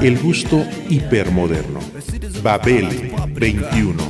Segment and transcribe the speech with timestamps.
[0.00, 1.80] El gusto hipermoderno.
[2.42, 4.02] Babel 21.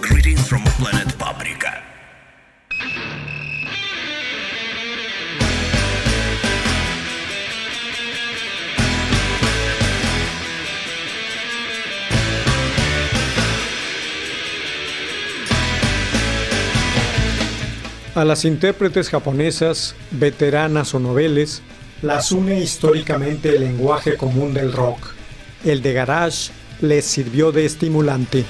[0.00, 1.82] Greetings from planet Paprika.
[18.14, 21.62] A las intérpretes japonesas, veteranas o noveles,
[22.02, 24.98] las une históricamente el lenguaje común del rock.
[25.64, 28.44] El de garage les sirvió de estimulante.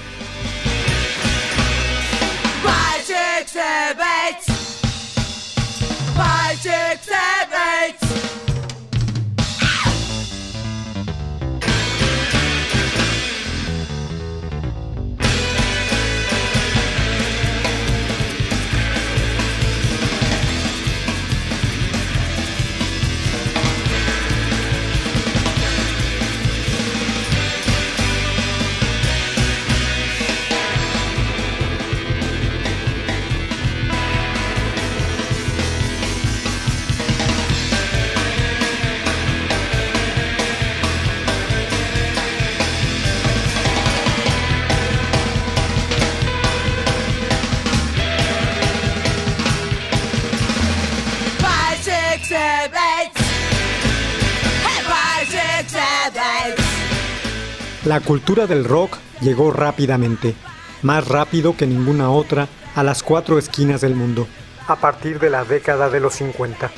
[57.88, 60.34] La cultura del rock llegó rápidamente,
[60.82, 64.28] más rápido que ninguna otra, a las cuatro esquinas del mundo,
[64.66, 66.70] a partir de la década de los 50.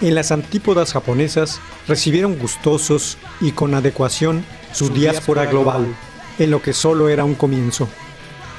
[0.00, 5.86] En las antípodas japonesas recibieron gustosos y con adecuación su diáspora global,
[6.36, 7.88] en lo que solo era un comienzo.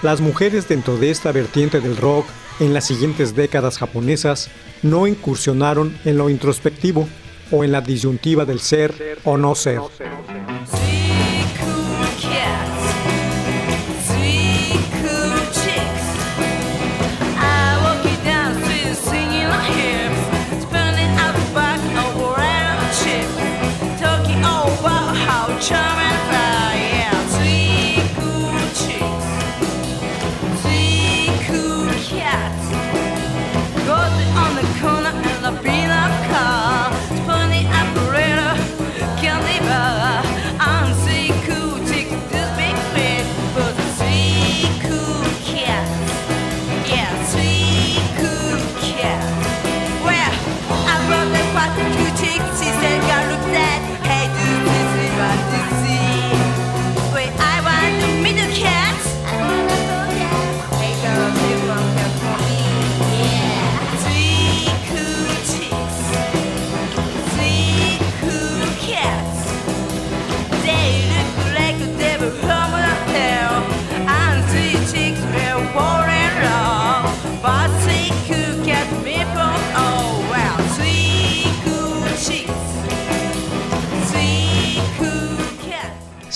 [0.01, 2.25] Las mujeres dentro de esta vertiente del rock
[2.62, 4.50] en las siguientes décadas japonesas
[4.81, 7.09] no incursionaron en lo introspectivo
[7.51, 9.81] o en la disyuntiva del ser o no ser.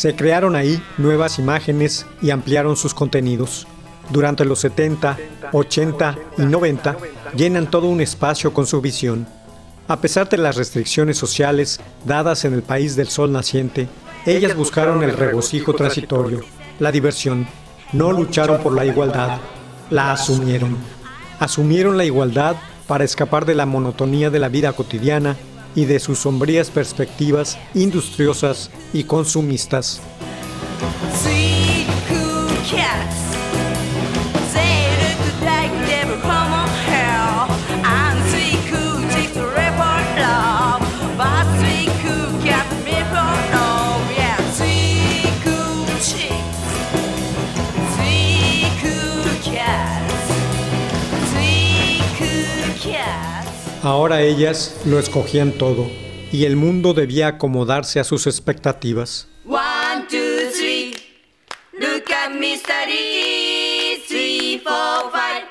[0.01, 3.67] Se crearon ahí nuevas imágenes y ampliaron sus contenidos.
[4.09, 5.15] Durante los 70,
[5.51, 6.97] 80 y 90
[7.35, 9.27] llenan todo un espacio con su visión.
[9.87, 13.87] A pesar de las restricciones sociales dadas en el país del sol naciente,
[14.25, 16.39] ellas buscaron el regocijo transitorio,
[16.79, 17.45] la diversión.
[17.93, 19.37] No lucharon por la igualdad,
[19.91, 20.77] la asumieron.
[21.39, 22.55] Asumieron la igualdad
[22.87, 25.37] para escapar de la monotonía de la vida cotidiana
[25.75, 30.01] y de sus sombrías perspectivas industriosas y consumistas.
[53.83, 55.89] Ahora ellas lo escogían todo
[56.31, 59.27] y el mundo debía acomodarse a sus expectativas.
[59.43, 60.93] One, two, three.
[61.79, 64.03] Look at mystery.
[64.07, 65.47] Three, four, five.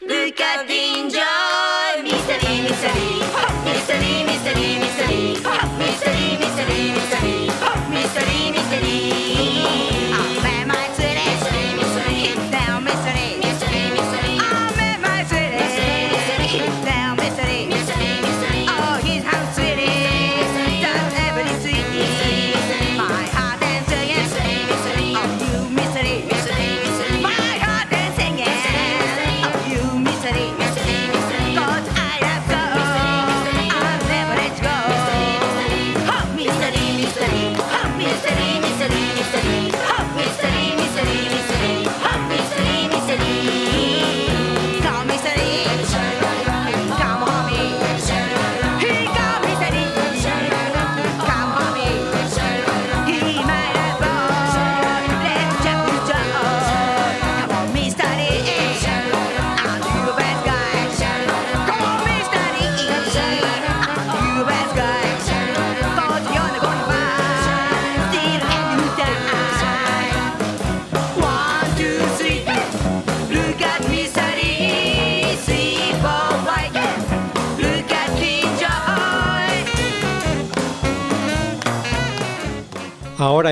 [0.00, 2.02] Look at enjoy.
[2.02, 3.20] Mystery, mystery.
[3.66, 5.36] mystery, mystery, mystery.
[5.78, 6.92] Mystery, mystery, mystery.
[6.94, 7.51] Mystery,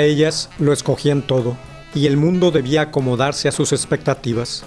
[0.01, 1.57] Ellas lo escogían todo,
[1.95, 4.65] y el mundo debía acomodarse a sus expectativas.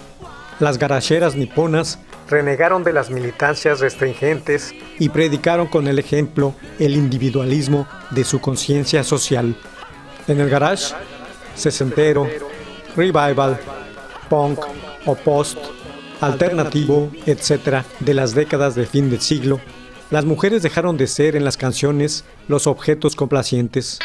[0.60, 1.98] Las garacheras niponas
[2.28, 9.02] renegaron de las militancias restringentes y predicaron con el ejemplo el individualismo de su conciencia
[9.02, 9.56] social.
[10.28, 10.94] En el garage,
[11.56, 12.28] sesentero,
[12.96, 13.58] revival,
[14.30, 14.60] punk
[15.04, 15.58] o post,
[16.20, 19.60] alternativo, etc., de las décadas de fin del siglo,
[20.10, 23.98] las mujeres dejaron de ser en las canciones los objetos complacientes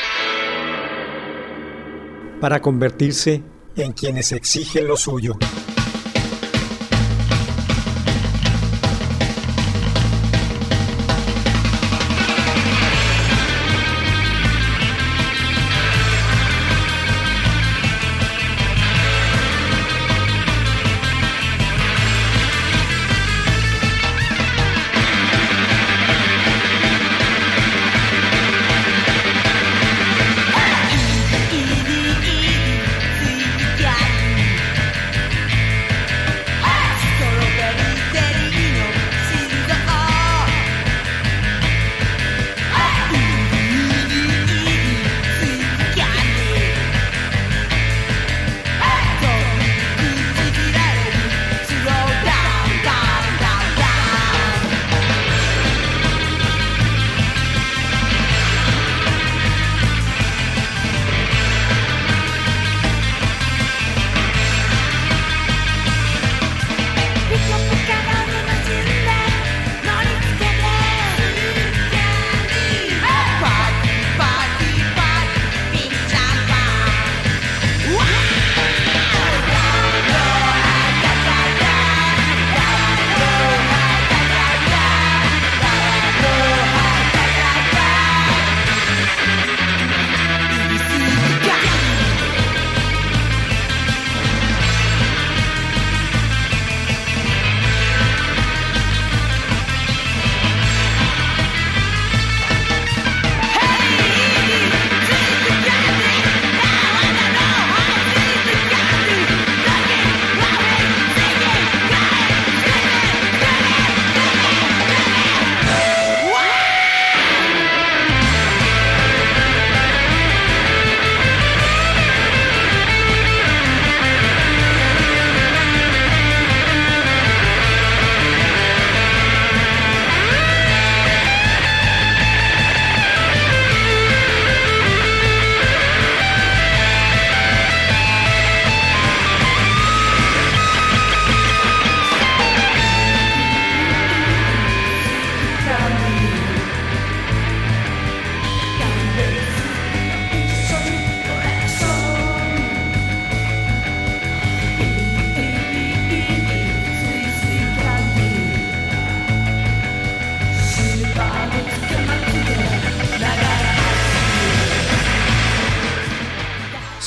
[2.40, 3.44] para convertirse
[3.76, 5.38] en quienes exigen lo suyo.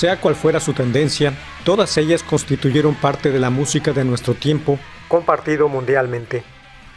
[0.02, 1.32] Sea cual fuera su tendencia,
[1.62, 6.42] todas ellas constituyeron parte de la música de nuestro tiempo, compartido mundialmente.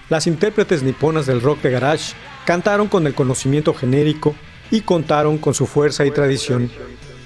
[0.10, 4.34] Las intérpretes niponas del rock de garage cantaron con el conocimiento genérico
[4.72, 6.72] y contaron con su fuerza y tradición.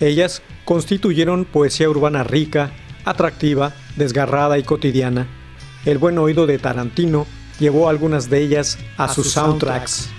[0.02, 2.72] Ellas constituyeron poesía urbana rica,
[3.06, 5.28] atractiva, desgarrada y cotidiana.
[5.86, 7.26] El buen oído de Tarantino
[7.58, 10.10] llevó algunas de ellas a, sus soundtracks.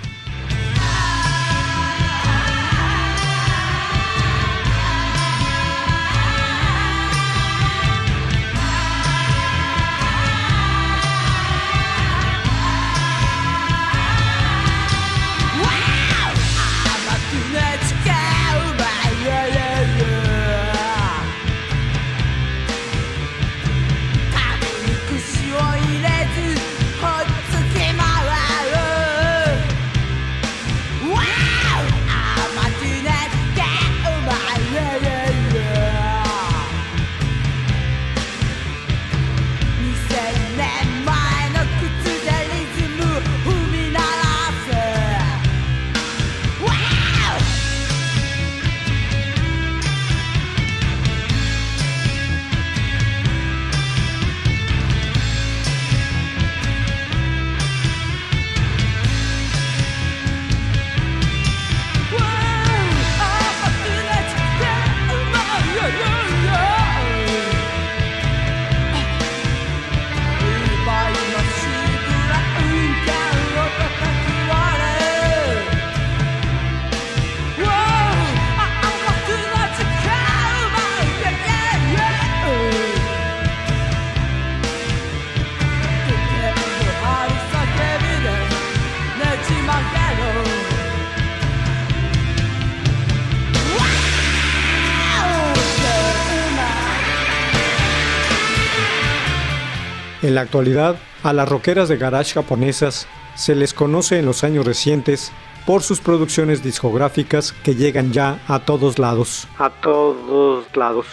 [100.30, 100.94] En la actualidad,
[101.24, 105.32] a las rockeras de garage japonesas se les conoce en los años recientes
[105.66, 109.48] por sus producciones discográficas que llegan ya a todos lados.
[109.58, 111.06] A todos lados.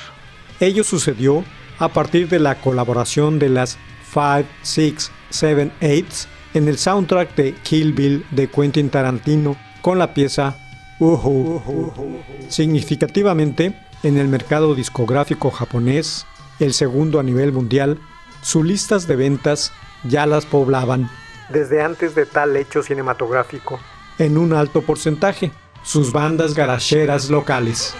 [0.59, 1.43] Ello sucedió
[1.79, 3.79] a partir de la colaboración de las
[4.13, 10.13] 5, 6, 7, 8 en el soundtrack de Kill Bill de Quentin Tarantino con la
[10.13, 10.55] pieza
[10.99, 12.03] Uhu.
[12.49, 16.27] Significativamente, en el mercado discográfico japonés,
[16.59, 17.99] el segundo a nivel mundial,
[18.41, 21.09] sus listas de ventas ya las poblaban,
[21.49, 23.79] desde antes de tal hecho cinematográfico,
[24.17, 25.51] en un alto porcentaje,
[25.83, 27.95] sus bandas garacheras locales.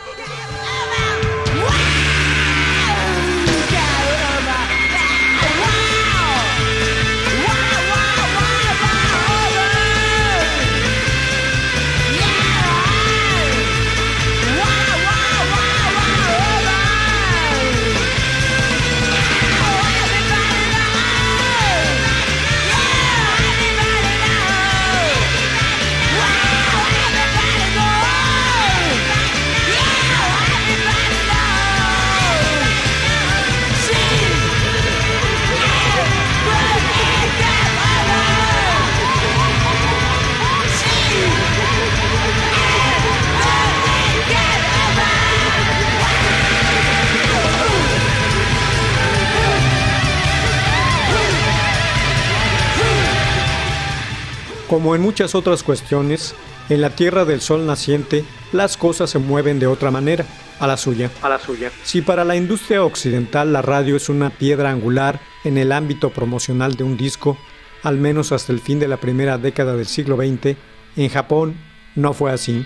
[54.70, 56.36] Como en muchas otras cuestiones,
[56.70, 60.26] en la Tierra del Sol naciente, las cosas se mueven de otra manera,
[60.60, 61.10] a la suya.
[61.22, 61.72] A la suya.
[61.84, 66.76] Si para la industria occidental la radio es una piedra angular en el ámbito promocional
[66.76, 67.38] de un disco,
[67.82, 70.58] al menos hasta el fin de la primera década del siglo XX,
[70.98, 71.56] en Japón
[71.96, 72.66] no fue así.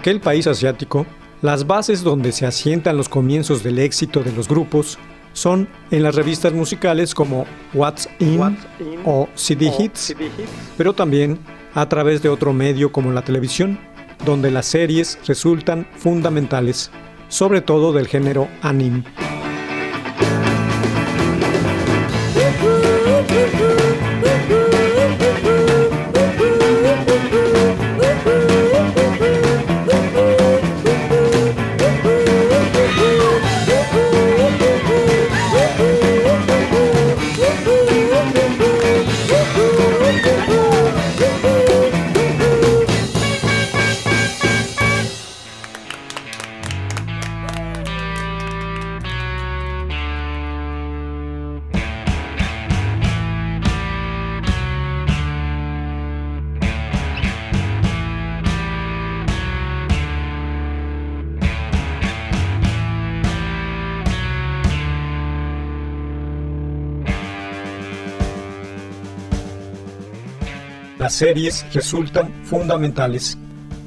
[0.00, 1.04] Aquel país asiático,
[1.42, 4.98] las bases donde se asientan los comienzos del éxito de los grupos
[5.34, 8.56] son en las revistas musicales como What's In,
[9.04, 10.16] o CD Hits,
[10.78, 11.38] pero también
[11.74, 13.78] a través de otro medio como la televisión,
[14.24, 16.90] donde las series resultan fundamentales,
[17.28, 19.04] sobre todo del género anime.
[71.20, 73.36] Series resultan fundamentales.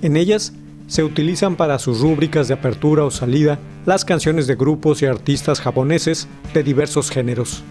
[0.04, 0.54] En ellas
[0.86, 5.60] se utilizan para sus rúbricas de apertura o salida las canciones de grupos y artistas
[5.60, 7.63] japoneses de diversos géneros.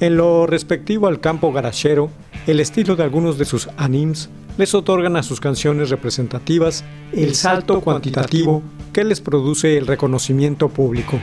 [0.00, 2.10] En lo respectivo al campo garachero,
[2.46, 7.82] el estilo de algunos de sus animes les otorgan a sus canciones representativas el salto
[7.82, 8.62] cuantitativo
[8.94, 11.20] que les produce el reconocimiento público.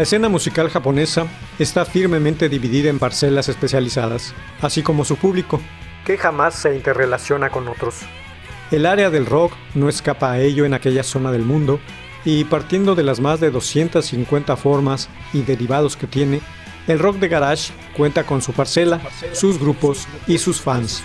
[0.00, 1.26] La escena musical japonesa
[1.58, 4.32] está firmemente dividida en parcelas especializadas,
[4.62, 5.60] así como su público,
[6.06, 7.96] que jamás se interrelaciona con otros.
[8.70, 11.80] El área del rock no escapa a ello en aquella zona del mundo,
[12.24, 16.40] y partiendo de las más de 250 formas y derivados que tiene,
[16.86, 21.04] el rock de garage cuenta con su parcela, sus grupos y sus fans.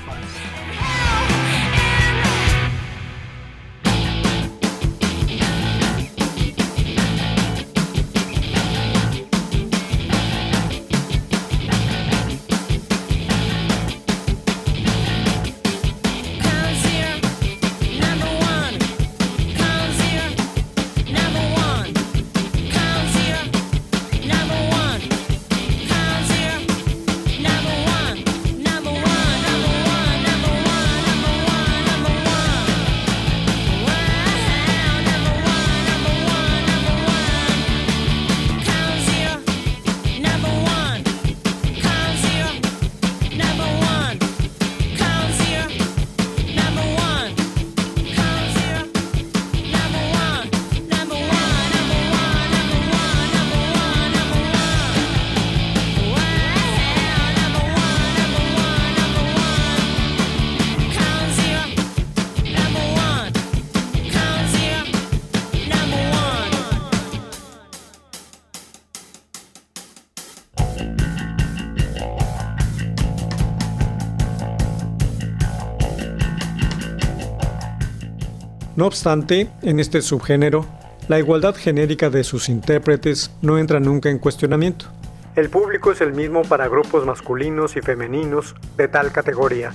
[78.75, 80.65] No obstante, en este subgénero,
[81.07, 84.87] la igualdad genérica de sus intérpretes no entra nunca en cuestionamiento.
[85.35, 89.71] El público es el mismo para grupos masculinos y femeninos de tal categoría.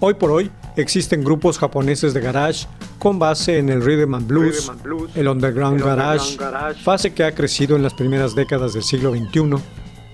[0.00, 2.66] Hoy por hoy existen grupos japoneses de garage
[2.98, 4.70] con base en el rhythm and blues,
[5.14, 6.36] el underground, garage,
[6.82, 9.56] fase que ha crecido en las primeras décadas del siglo XXI,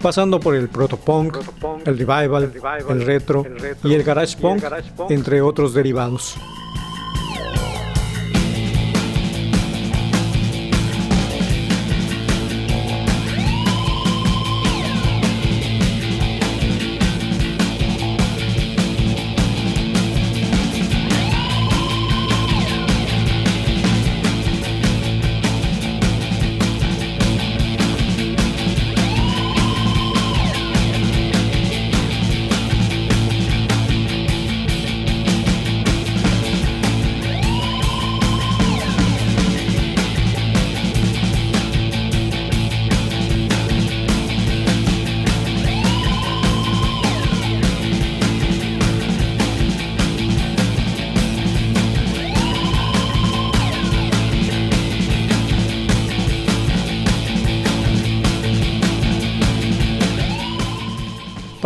[0.02, 1.38] pasando por el protopunk,
[1.86, 2.52] el revival,
[2.88, 3.46] el retro
[3.84, 4.62] y el garage punk,
[5.08, 6.36] entre otros derivados.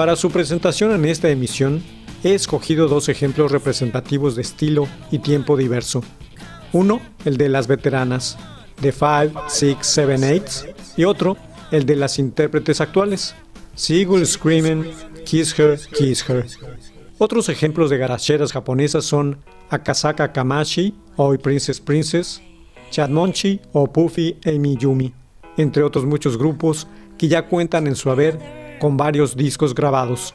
[0.07, 1.83] Para su presentación en esta emisión,
[2.23, 6.01] he escogido dos ejemplos representativos de estilo y tiempo diverso.
[6.73, 8.39] Uno, el de las veteranas,
[8.81, 11.37] de 5, 6, 7, 8, y otro,
[11.73, 13.35] el de las intérpretes actuales,
[13.75, 14.85] Seagull Screaming,
[15.25, 16.47] Kiss Her, Kiss Her.
[17.19, 19.41] Otros ejemplos de garacheras japonesas son
[19.71, 22.41] Akasaka Kamashi, Oi Princess Princess,
[22.93, 25.13] Chadmonchi o Puffy Amy Yumi,
[25.57, 26.87] entre otros muchos grupos
[27.19, 30.35] que ya cuentan en su haber con varios discos grabados.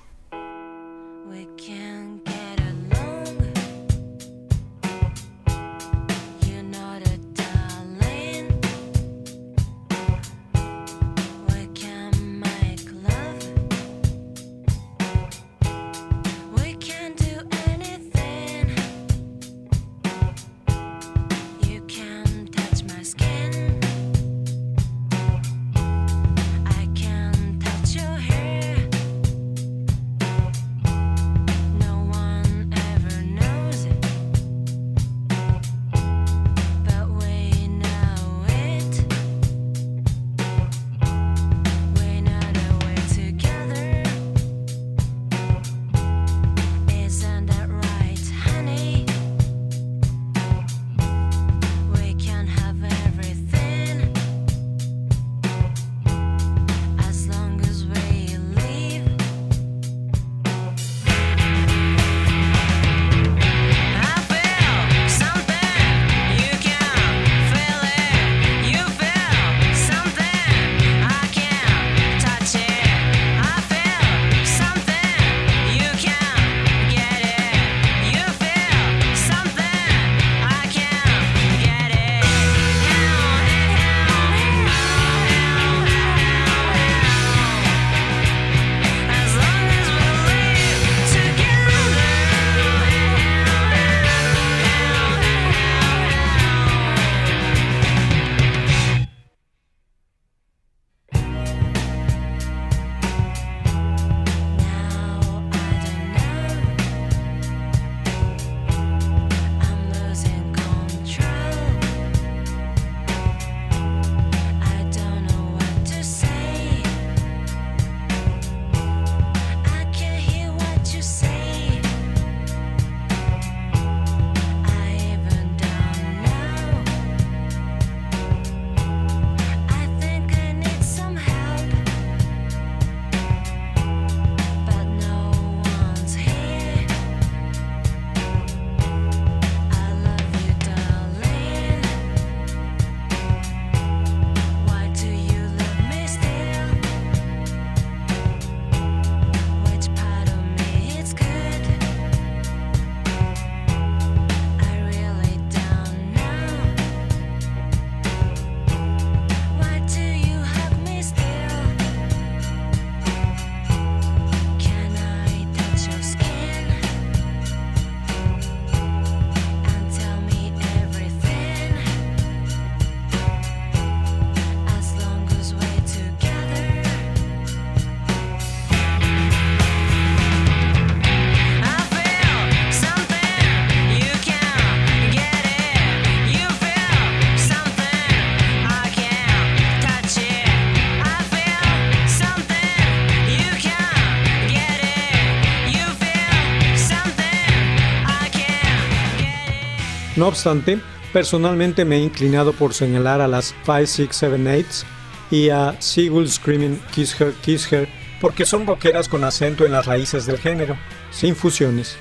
[200.31, 200.79] Obstante,
[201.11, 204.85] personalmente me he inclinado por señalar a las 5, 6, 7, 8
[205.29, 207.87] y a Seagull Screaming Kiss Her, Kiss Her,
[208.19, 210.77] porque son rockeras con acento en las raíces del género,
[211.11, 211.97] sin fusiones.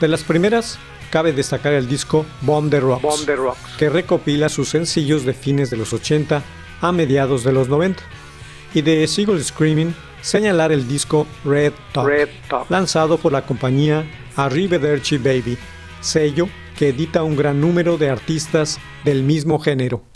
[0.00, 0.78] De las primeras,
[1.10, 3.26] cabe destacar el disco Bomb the Rocks,
[3.78, 6.42] que recopila sus sencillos de fines de los 80
[6.80, 8.02] a mediados de los 90.
[8.74, 12.08] Y de Seagull Screaming, señalar el disco Red Top,
[12.68, 14.04] lanzado por la compañía
[14.36, 15.58] Arrivederci Baby,
[16.00, 20.11] sello que edita un gran número de artistas del mismo género.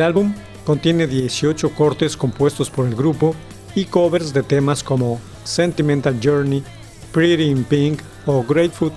[0.00, 0.32] El álbum
[0.64, 3.34] contiene 18 cortes compuestos por el grupo
[3.74, 6.64] y covers de temas como Sentimental Journey,
[7.12, 8.92] Pretty in Pink o Grateful.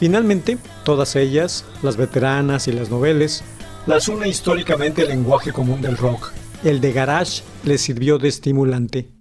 [0.00, 3.44] Finalmente, todas ellas, las veteranas y las noveles,
[3.86, 6.32] las une históricamente el lenguaje común del rock.
[6.64, 9.19] El de garage les sirvió de estimulante.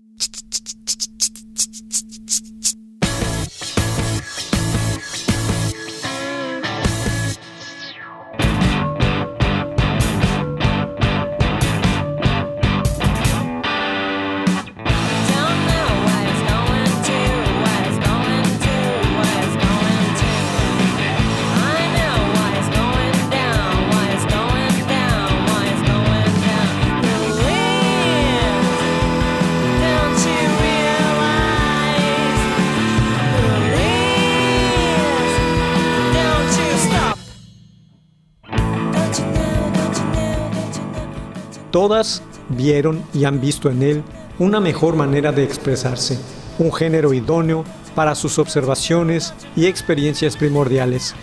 [41.79, 44.03] Todas vieron y han visto en él
[44.37, 46.19] una mejor manera de expresarse,
[46.57, 47.63] un género idóneo
[47.95, 51.15] para sus observaciones y experiencias primordiales.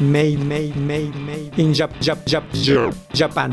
[0.00, 2.42] Made, made, made, made in Jap, Jap, Jap,
[3.14, 3.52] Japan.